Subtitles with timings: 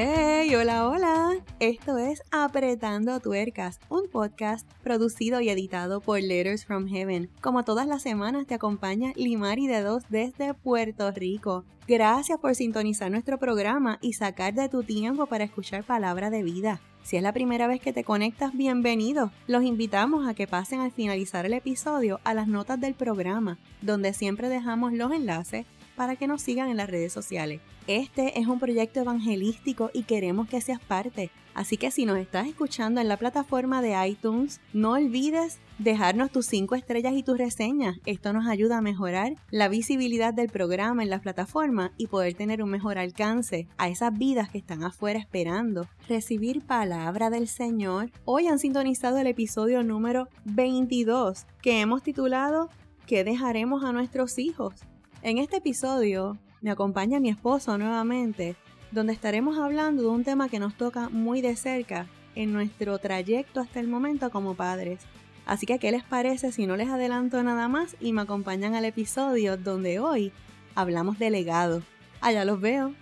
[0.00, 1.42] Hey, hola, hola.
[1.58, 7.28] Esto es Apretando Tuercas, un podcast producido y editado por Letters from Heaven.
[7.40, 11.64] Como todas las semanas te acompaña Limari de Dos desde Puerto Rico.
[11.88, 16.80] Gracias por sintonizar nuestro programa y sacar de tu tiempo para escuchar palabra de vida.
[17.02, 19.32] Si es la primera vez que te conectas, bienvenido.
[19.48, 24.12] Los invitamos a que pasen al finalizar el episodio a las notas del programa, donde
[24.12, 25.66] siempre dejamos los enlaces
[25.98, 27.60] para que nos sigan en las redes sociales.
[27.88, 31.32] Este es un proyecto evangelístico y queremos que seas parte.
[31.54, 36.46] Así que si nos estás escuchando en la plataforma de iTunes, no olvides dejarnos tus
[36.46, 37.98] 5 estrellas y tus reseñas.
[38.06, 42.62] Esto nos ayuda a mejorar la visibilidad del programa en la plataforma y poder tener
[42.62, 48.12] un mejor alcance a esas vidas que están afuera esperando recibir palabra del Señor.
[48.24, 52.70] Hoy han sintonizado el episodio número 22 que hemos titulado
[53.08, 54.74] ¿Qué dejaremos a nuestros hijos?
[55.20, 58.54] En este episodio me acompaña mi esposo nuevamente,
[58.92, 62.06] donde estaremos hablando de un tema que nos toca muy de cerca
[62.36, 65.00] en nuestro trayecto hasta el momento como padres.
[65.44, 68.84] Así que, ¿qué les parece si no les adelanto nada más y me acompañan al
[68.84, 70.30] episodio donde hoy
[70.76, 71.82] hablamos de legado?
[72.20, 72.94] Allá los veo.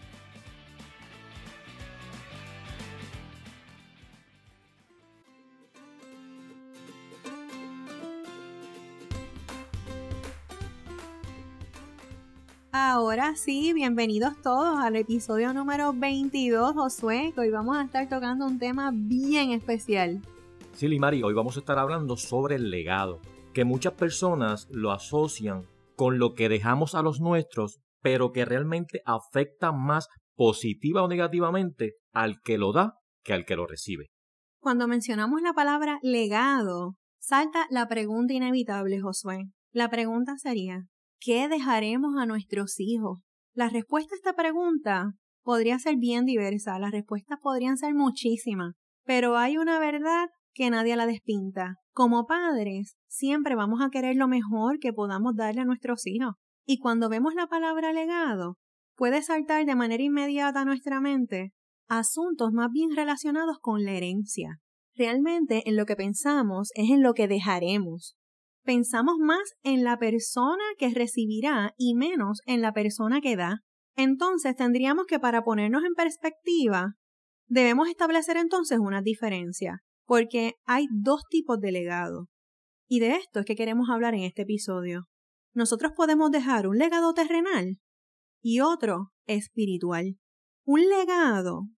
[12.78, 17.32] Ahora sí, bienvenidos todos al episodio número 22, Josué.
[17.38, 20.20] Hoy vamos a estar tocando un tema bien especial.
[20.74, 23.22] Sí, Limari, hoy vamos a estar hablando sobre el legado,
[23.54, 25.62] que muchas personas lo asocian
[25.96, 31.94] con lo que dejamos a los nuestros, pero que realmente afecta más positiva o negativamente
[32.12, 34.08] al que lo da que al que lo recibe.
[34.60, 39.46] Cuando mencionamos la palabra legado, salta la pregunta inevitable, Josué.
[39.72, 40.82] La pregunta sería,
[41.18, 43.20] ¿Qué dejaremos a nuestros hijos?
[43.54, 49.36] La respuesta a esta pregunta podría ser bien diversa, las respuestas podrían ser muchísimas, pero
[49.36, 51.76] hay una verdad que nadie la despinta.
[51.92, 56.34] Como padres, siempre vamos a querer lo mejor que podamos darle a nuestros hijos.
[56.66, 58.58] Y cuando vemos la palabra legado,
[58.94, 61.52] puede saltar de manera inmediata a nuestra mente
[61.88, 64.58] asuntos más bien relacionados con la herencia.
[64.94, 68.16] Realmente en lo que pensamos es en lo que dejaremos
[68.66, 73.60] pensamos más en la persona que recibirá y menos en la persona que da.
[73.96, 76.94] Entonces tendríamos que para ponernos en perspectiva,
[77.48, 82.26] debemos establecer entonces una diferencia, porque hay dos tipos de legado.
[82.88, 85.04] Y de esto es que queremos hablar en este episodio.
[85.54, 87.78] Nosotros podemos dejar un legado terrenal
[88.42, 90.18] y otro espiritual.
[90.66, 91.68] Un legado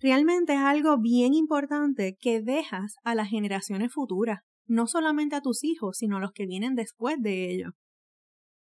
[0.00, 5.64] realmente es algo bien importante que dejas a las generaciones futuras no solamente a tus
[5.64, 7.72] hijos, sino a los que vienen después de ellos.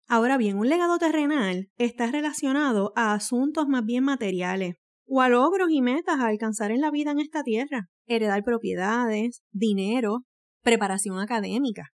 [0.08, 4.76] Ahora bien, un legado terrenal está relacionado a asuntos más bien materiales
[5.06, 9.42] o a logros y metas a alcanzar en la vida en esta tierra, heredar propiedades,
[9.50, 10.24] dinero,
[10.62, 11.90] preparación académica.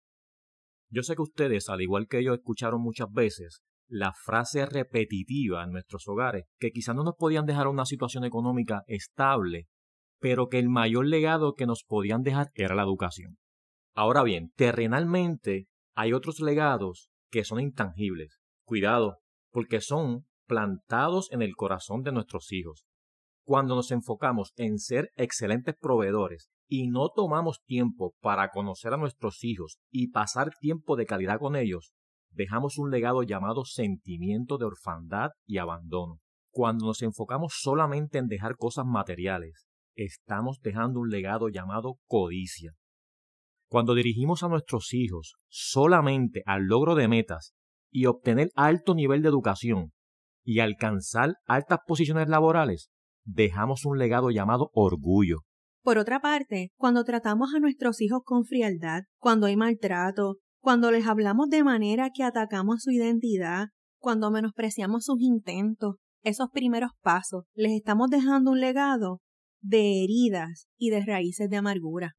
[0.90, 5.72] Yo sé que ustedes, al igual que yo, escucharon muchas veces la frase repetitiva en
[5.72, 9.66] nuestros hogares, que quizás no nos podían dejar una situación económica estable,
[10.20, 13.38] pero que el mayor legado que nos podían dejar era la educación.
[13.98, 15.66] Ahora bien, terrenalmente
[15.96, 18.38] hay otros legados que son intangibles.
[18.64, 19.18] Cuidado,
[19.50, 22.86] porque son plantados en el corazón de nuestros hijos.
[23.44, 29.42] Cuando nos enfocamos en ser excelentes proveedores y no tomamos tiempo para conocer a nuestros
[29.42, 31.92] hijos y pasar tiempo de calidad con ellos,
[32.30, 36.20] dejamos un legado llamado sentimiento de orfandad y abandono.
[36.52, 39.66] Cuando nos enfocamos solamente en dejar cosas materiales,
[39.96, 42.74] estamos dejando un legado llamado codicia.
[43.68, 47.52] Cuando dirigimos a nuestros hijos solamente al logro de metas
[47.90, 49.92] y obtener alto nivel de educación
[50.42, 52.88] y alcanzar altas posiciones laborales,
[53.24, 55.40] dejamos un legado llamado orgullo.
[55.82, 61.06] Por otra parte, cuando tratamos a nuestros hijos con frialdad, cuando hay maltrato, cuando les
[61.06, 63.68] hablamos de manera que atacamos su identidad,
[64.00, 69.20] cuando menospreciamos sus intentos, esos primeros pasos, les estamos dejando un legado
[69.60, 72.14] de heridas y de raíces de amargura.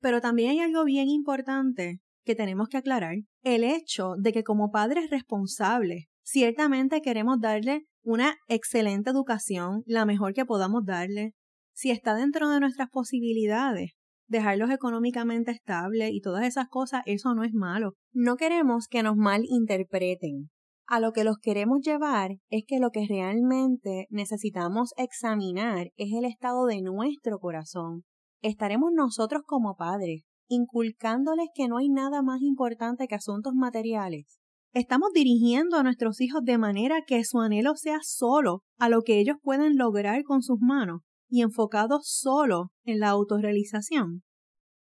[0.00, 4.70] Pero también hay algo bien importante que tenemos que aclarar, el hecho de que como
[4.70, 11.34] padres responsables, ciertamente queremos darle una excelente educación, la mejor que podamos darle,
[11.72, 13.92] si está dentro de nuestras posibilidades,
[14.28, 17.94] dejarlos económicamente estables y todas esas cosas, eso no es malo.
[18.12, 20.50] No queremos que nos malinterpreten.
[20.88, 26.24] A lo que los queremos llevar es que lo que realmente necesitamos examinar es el
[26.24, 28.04] estado de nuestro corazón,
[28.46, 34.40] estaremos nosotros como padres, inculcándoles que no hay nada más importante que asuntos materiales.
[34.72, 39.18] Estamos dirigiendo a nuestros hijos de manera que su anhelo sea solo a lo que
[39.18, 41.02] ellos pueden lograr con sus manos.
[41.28, 44.22] y enfocados solo en la autorrealización.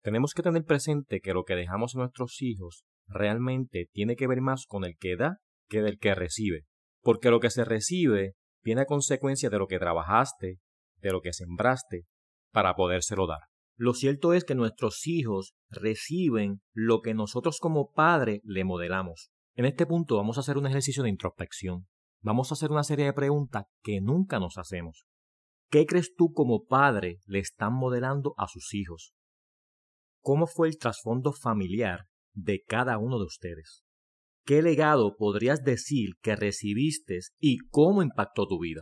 [0.04, 4.40] Tenemos que tener presente que lo que dejamos a nuestros hijos realmente tiene que ver
[4.40, 5.38] más con el que da
[5.68, 6.66] que del que recibe,
[7.02, 10.58] porque lo que se recibe viene a consecuencia de lo que trabajaste,
[10.98, 12.04] de lo que sembraste,
[12.52, 13.42] para podérselo dar.
[13.78, 19.32] Lo cierto es que nuestros hijos reciben lo que nosotros como padre le modelamos.
[19.56, 21.88] En este punto vamos a hacer un ejercicio de introspección.
[22.22, 25.06] Vamos a hacer una serie de preguntas que nunca nos hacemos.
[25.70, 29.14] ¿Qué crees tú como padre le están modelando a sus hijos?
[30.22, 33.84] ¿Cómo fue el trasfondo familiar de cada uno de ustedes?
[34.46, 38.82] ¿Qué legado podrías decir que recibiste y cómo impactó tu vida?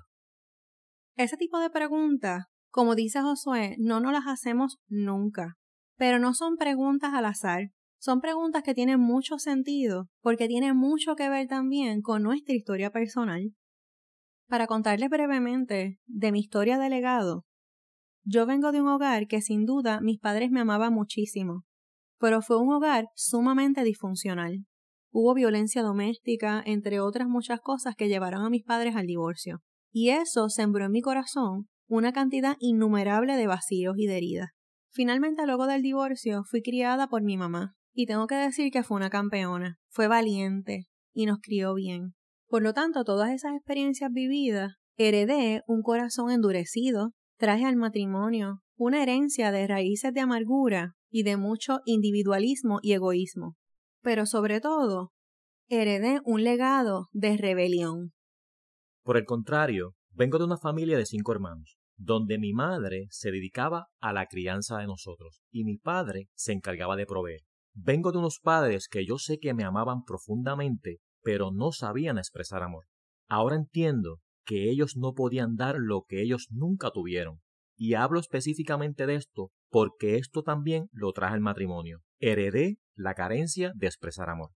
[1.15, 5.57] Ese tipo de preguntas, como dice Josué, no nos las hacemos nunca.
[5.95, 11.15] Pero no son preguntas al azar, son preguntas que tienen mucho sentido porque tienen mucho
[11.15, 13.53] que ver también con nuestra historia personal.
[14.47, 17.45] Para contarles brevemente de mi historia de legado,
[18.23, 21.65] yo vengo de un hogar que sin duda mis padres me amaban muchísimo,
[22.19, 24.65] pero fue un hogar sumamente disfuncional.
[25.11, 29.61] Hubo violencia doméstica, entre otras muchas cosas que llevaron a mis padres al divorcio.
[29.91, 34.49] Y eso sembró en mi corazón una cantidad innumerable de vacíos y de heridas.
[34.91, 37.75] Finalmente, luego del divorcio, fui criada por mi mamá.
[37.93, 39.79] Y tengo que decir que fue una campeona.
[39.89, 42.13] Fue valiente y nos crió bien.
[42.47, 49.01] Por lo tanto, todas esas experiencias vividas, heredé un corazón endurecido, traje al matrimonio una
[49.01, 53.55] herencia de raíces de amargura y de mucho individualismo y egoísmo
[54.07, 55.11] pero sobre todo,
[55.67, 58.13] heredé un legado de rebelión.
[59.03, 63.87] Por el contrario, vengo de una familia de cinco hermanos, donde mi madre se dedicaba
[63.99, 67.41] a la crianza de nosotros y mi padre se encargaba de proveer.
[67.73, 72.63] Vengo de unos padres que yo sé que me amaban profundamente, pero no sabían expresar
[72.63, 72.85] amor.
[73.27, 77.41] Ahora entiendo que ellos no podían dar lo que ellos nunca tuvieron.
[77.75, 82.01] Y hablo específicamente de esto porque esto también lo traje el matrimonio.
[82.19, 84.51] Heredé la carencia de expresar amor.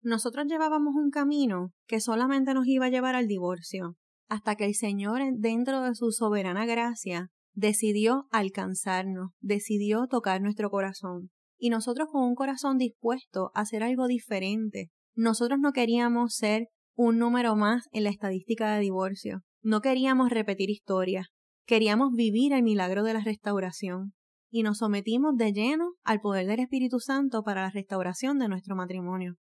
[0.00, 3.96] Nosotros llevábamos un camino que solamente nos iba a llevar al divorcio,
[4.28, 11.30] hasta que el Señor, dentro de su soberana gracia, decidió alcanzarnos, decidió tocar nuestro corazón.
[11.58, 14.90] Y nosotros con un corazón dispuesto a hacer algo diferente.
[15.14, 19.42] Nosotros no queríamos ser un número más en la estadística de divorcio.
[19.62, 21.28] No queríamos repetir historias.
[21.66, 24.12] Queríamos vivir el milagro de la restauración
[24.50, 28.76] y nos sometimos de lleno al poder del Espíritu Santo para la restauración de nuestro
[28.76, 29.36] matrimonio.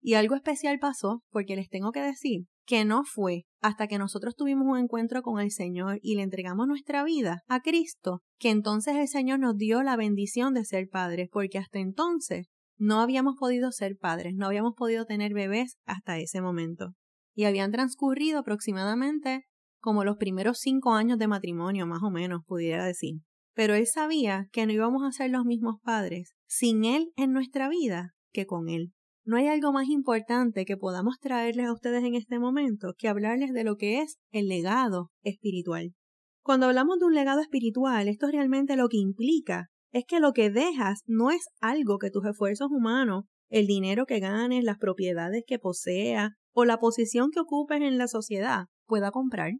[0.00, 4.34] Y algo especial pasó, porque les tengo que decir que no fue hasta que nosotros
[4.34, 8.96] tuvimos un encuentro con el Señor y le entregamos nuestra vida a Cristo, que entonces
[8.96, 13.70] el Señor nos dio la bendición de ser padres, porque hasta entonces no habíamos podido
[13.70, 16.94] ser padres, no habíamos podido tener bebés hasta ese momento.
[17.34, 19.44] Y habían transcurrido aproximadamente
[19.80, 23.20] como los primeros cinco años de matrimonio, más o menos, pudiera decir.
[23.54, 27.68] Pero él sabía que no íbamos a ser los mismos padres sin él en nuestra
[27.68, 28.92] vida que con él.
[29.24, 33.52] No hay algo más importante que podamos traerles a ustedes en este momento que hablarles
[33.52, 35.94] de lo que es el legado espiritual.
[36.42, 40.50] Cuando hablamos de un legado espiritual, esto realmente lo que implica es que lo que
[40.50, 45.60] dejas no es algo que tus esfuerzos humanos, el dinero que ganes, las propiedades que
[45.60, 49.52] poseas o la posición que ocupes en la sociedad pueda comprar.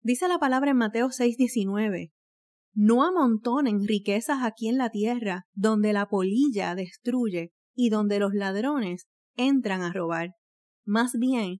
[0.00, 2.12] Dice la palabra en Mateo 6:19,
[2.74, 9.06] no amontonen riquezas aquí en la tierra, donde la polilla destruye y donde los ladrones
[9.36, 10.34] entran a robar.
[10.84, 11.58] Más bien,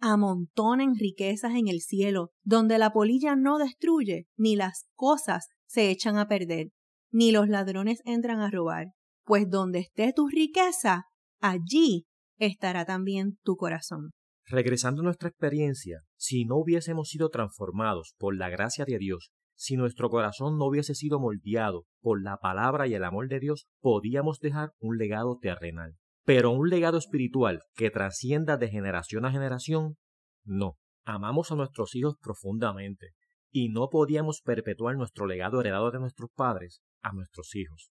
[0.00, 6.18] amontonen riquezas en el cielo, donde la polilla no destruye, ni las cosas se echan
[6.18, 6.68] a perder,
[7.10, 8.88] ni los ladrones entran a robar.
[9.24, 11.04] Pues donde esté tu riqueza,
[11.40, 12.06] allí
[12.38, 14.10] estará también tu corazón.
[14.46, 19.76] Regresando a nuestra experiencia, si no hubiésemos sido transformados por la gracia de Dios si
[19.76, 24.40] nuestro corazón no hubiese sido moldeado por la palabra y el amor de Dios, podíamos
[24.40, 25.96] dejar un legado terrenal.
[26.24, 29.96] Pero un legado espiritual que trascienda de generación a generación,
[30.44, 30.76] no.
[31.04, 33.10] Amamos a nuestros hijos profundamente
[33.50, 37.90] y no podíamos perpetuar nuestro legado heredado de nuestros padres a nuestros hijos.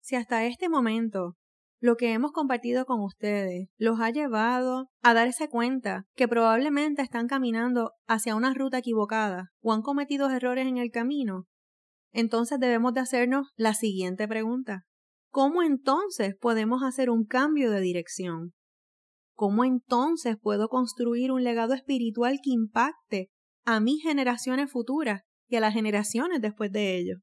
[0.00, 1.36] Si hasta este momento
[1.84, 7.26] lo que hemos compartido con ustedes los ha llevado a darse cuenta que probablemente están
[7.26, 11.44] caminando hacia una ruta equivocada o han cometido errores en el camino,
[12.10, 14.84] entonces debemos de hacernos la siguiente pregunta.
[15.30, 18.54] ¿Cómo entonces podemos hacer un cambio de dirección?
[19.34, 23.28] ¿Cómo entonces puedo construir un legado espiritual que impacte
[23.66, 27.18] a mis generaciones futuras y a las generaciones después de ellos?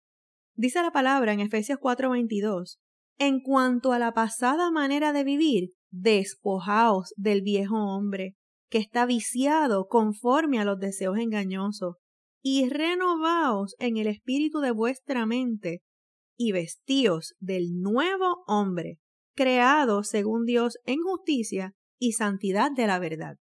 [0.53, 2.77] Dice la palabra en Efesios 4:22,
[3.21, 8.35] en cuanto a la pasada manera de vivir, despojaos del viejo hombre,
[8.67, 11.97] que está viciado conforme a los deseos engañosos,
[12.41, 15.83] y renovaos en el espíritu de vuestra mente
[16.35, 18.97] y vestíos del nuevo hombre,
[19.35, 23.35] creado según Dios en justicia y santidad de la verdad.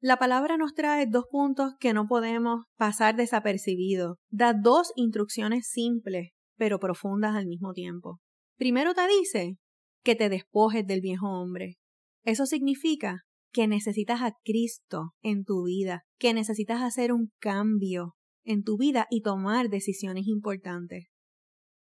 [0.00, 4.16] La palabra nos trae dos puntos que no podemos pasar desapercibidos.
[4.30, 8.20] Da dos instrucciones simples, pero profundas al mismo tiempo.
[8.60, 9.56] Primero te dice
[10.04, 11.78] que te despojes del viejo hombre.
[12.26, 13.22] Eso significa
[13.54, 19.06] que necesitas a Cristo en tu vida, que necesitas hacer un cambio en tu vida
[19.08, 21.06] y tomar decisiones importantes.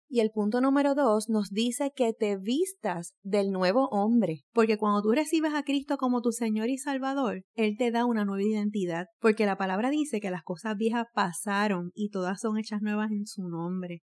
[0.10, 5.02] Y el punto número dos nos dice que te vistas del nuevo hombre, porque cuando
[5.02, 9.06] tú recibes a Cristo como tu Señor y Salvador, Él te da una nueva identidad,
[9.22, 13.26] porque la palabra dice que las cosas viejas pasaron y todas son hechas nuevas en
[13.26, 14.02] su nombre.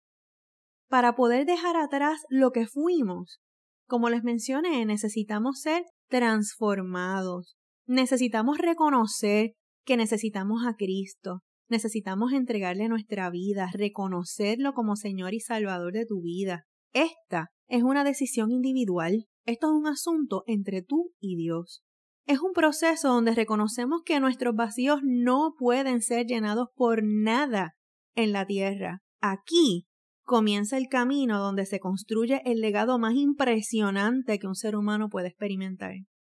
[0.92, 3.40] Para poder dejar atrás lo que fuimos,
[3.88, 7.56] como les mencioné, necesitamos ser transformados.
[7.86, 9.52] Necesitamos reconocer
[9.86, 11.40] que necesitamos a Cristo.
[11.70, 16.64] Necesitamos entregarle nuestra vida, reconocerlo como Señor y Salvador de tu vida.
[16.92, 19.24] Esta es una decisión individual.
[19.46, 21.82] Esto es un asunto entre tú y Dios.
[22.26, 27.76] Es un proceso donde reconocemos que nuestros vacíos no pueden ser llenados por nada
[28.14, 29.00] en la tierra.
[29.22, 29.86] Aquí
[30.32, 35.28] comienza el camino donde se construye el legado más impresionante que un ser humano puede
[35.28, 35.92] experimentar.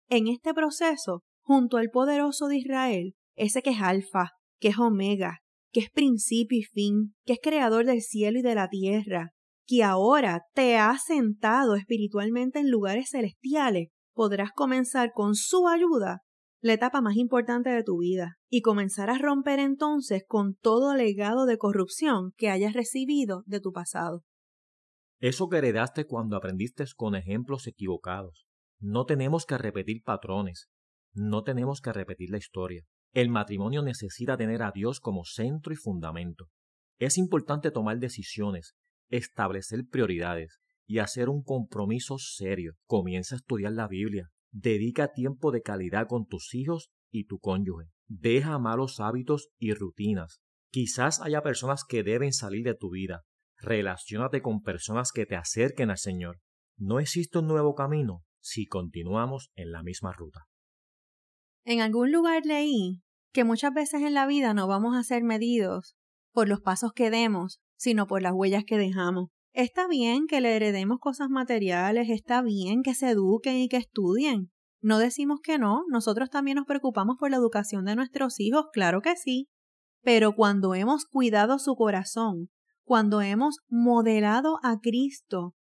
[0.09, 5.41] En este proceso, junto al poderoso de Israel, ese que es alfa, que es omega,
[5.73, 9.33] que es principio y fin, que es creador del cielo y de la tierra,
[9.67, 16.21] que ahora te ha sentado espiritualmente en lugares celestiales, podrás comenzar con su ayuda
[16.61, 21.47] la etapa más importante de tu vida y comenzar a romper entonces con todo legado
[21.47, 24.25] de corrupción que hayas recibido de tu pasado.
[25.21, 28.47] Eso que heredaste cuando aprendiste con ejemplos equivocados.
[28.81, 30.69] No tenemos que repetir patrones,
[31.13, 32.85] no tenemos que repetir la historia.
[33.13, 36.49] El matrimonio necesita tener a Dios como centro y fundamento.
[36.99, 38.75] Es importante tomar decisiones,
[39.09, 42.75] establecer prioridades y hacer un compromiso serio.
[42.87, 44.29] Comienza a estudiar la Biblia.
[44.51, 47.87] Dedica tiempo de calidad con tus hijos y tu cónyuge.
[48.07, 50.41] Deja malos hábitos y rutinas.
[50.71, 53.25] Quizás haya personas que deben salir de tu vida.
[53.59, 56.41] Relaciónate con personas que te acerquen al Señor.
[56.77, 60.47] No existe un nuevo camino si continuamos en la misma ruta.
[61.65, 63.03] En algún lugar leí
[63.33, 65.97] que muchas veces en la vida no vamos a ser medidos
[66.33, 69.31] por los pasos que demos, sino por las huellas que dejamos.
[69.59, 74.53] Está bien que le heredemos cosas materiales, está bien que se eduquen y que estudien.
[74.81, 79.01] No decimos que no, nosotros también nos preocupamos por la educación de nuestros hijos, claro
[79.03, 79.49] que sí.
[80.01, 82.51] Pero cuando hemos cuidado su corazón,
[82.85, 85.57] cuando hemos modelado a Cristo,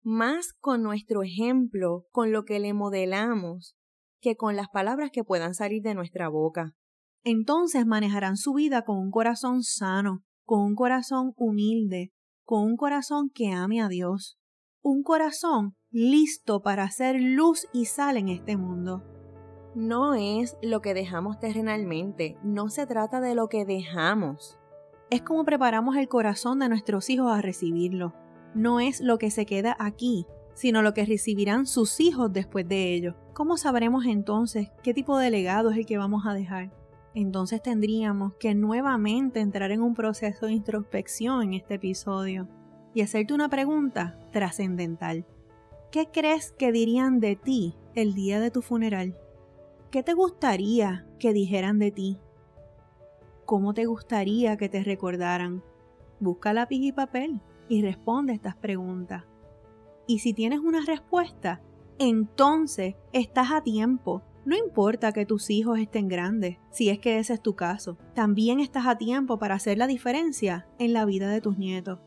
[0.00, 3.74] más con nuestro ejemplo, con lo que le modelamos,
[4.20, 6.76] que con las palabras que puedan salir de nuestra boca.
[7.24, 12.12] Entonces manejarán su vida con un corazón sano, con un corazón humilde,
[12.50, 14.36] con un corazón que ame a Dios,
[14.82, 19.04] un corazón listo para hacer luz y sal en este mundo.
[19.76, 24.58] No es lo que dejamos terrenalmente, no se trata de lo que dejamos.
[25.10, 28.14] Es como preparamos el corazón de nuestros hijos a recibirlo
[28.54, 32.94] no es lo que se queda aquí, sino lo que recibirán sus hijos después de
[32.94, 33.14] ello.
[33.32, 36.72] ¿Cómo sabremos entonces qué tipo de legado es el que vamos a dejar?
[37.14, 42.48] Entonces tendríamos que nuevamente entrar en un proceso de introspección en este episodio
[42.94, 45.26] y hacerte una pregunta trascendental.
[45.90, 49.16] ¿Qué crees que dirían de ti el día de tu funeral?
[49.90, 52.18] ¿Qué te gustaría que dijeran de ti?
[53.44, 55.64] ¿Cómo te gustaría que te recordaran?
[56.20, 59.24] Busca lápiz y papel y responde estas preguntas.
[60.06, 61.60] Y si tienes una respuesta,
[61.98, 64.22] entonces estás a tiempo.
[64.44, 68.58] No importa que tus hijos estén grandes, si es que ese es tu caso, también
[68.58, 72.00] estás a tiempo para hacer la diferencia en la vida de tus nietos.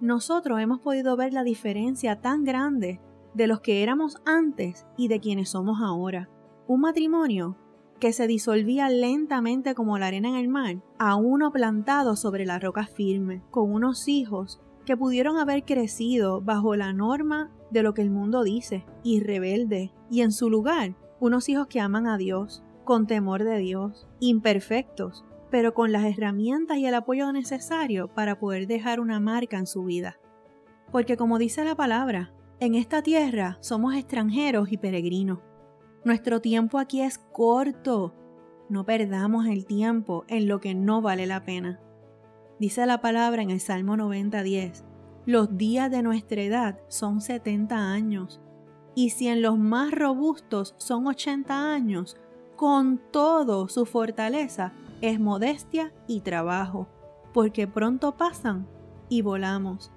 [0.00, 3.00] Nosotros hemos podido ver la diferencia tan grande
[3.34, 6.30] de los que éramos antes y de quienes somos ahora.
[6.66, 7.56] Un matrimonio
[8.00, 12.58] que se disolvía lentamente como la arena en el mar, a uno plantado sobre la
[12.58, 18.02] roca firme, con unos hijos que pudieron haber crecido bajo la norma de lo que
[18.02, 22.62] el mundo dice, y rebelde, y en su lugar, unos hijos que aman a Dios,
[22.84, 28.66] con temor de Dios, imperfectos, pero con las herramientas y el apoyo necesario para poder
[28.66, 30.18] dejar una marca en su vida.
[30.92, 35.40] Porque como dice la palabra, en esta tierra somos extranjeros y peregrinos.
[36.04, 38.14] Nuestro tiempo aquí es corto.
[38.68, 41.80] No perdamos el tiempo en lo que no vale la pena.
[42.58, 44.84] Dice la palabra en el Salmo 90:10,
[45.26, 48.40] los días de nuestra edad son 70 años,
[48.98, 52.16] y si en los más robustos son 80 años,
[52.56, 56.88] con todo su fortaleza, es modestia y trabajo,
[57.32, 58.66] porque pronto pasan
[59.08, 59.92] y volamos.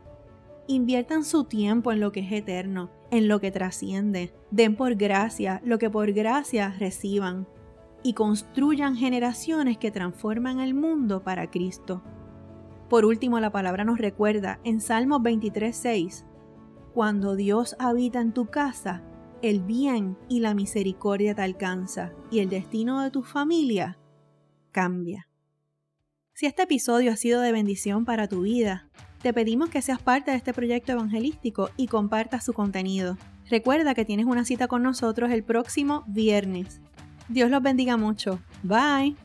[0.67, 4.35] Inviertan su tiempo en lo que es eterno, en lo que trasciende.
[4.51, 7.47] Den por gracia lo que por gracia reciban.
[8.03, 12.03] Y construyan generaciones que transforman el mundo para Cristo.
[12.87, 16.23] Por último, la palabra nos recuerda en Salmos 23:6,
[16.93, 19.01] Cuando Dios habita en tu casa,
[19.41, 23.97] el bien y la misericordia te alcanza y el destino de tu familia
[24.71, 25.27] cambia.
[26.33, 28.89] Si este episodio ha sido de bendición para tu vida,
[29.21, 33.17] te pedimos que seas parte de este proyecto evangelístico y compartas su contenido.
[33.49, 36.81] Recuerda que tienes una cita con nosotros el próximo viernes.
[37.29, 38.39] Dios los bendiga mucho.
[38.63, 39.15] Bye.